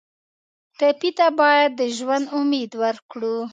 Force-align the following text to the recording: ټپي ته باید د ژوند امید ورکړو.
ټپي 0.77 1.09
ته 1.17 1.27
باید 1.39 1.69
د 1.79 1.81
ژوند 1.97 2.25
امید 2.37 2.71
ورکړو. 2.83 3.37